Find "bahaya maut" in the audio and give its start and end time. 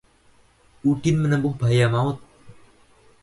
1.61-2.17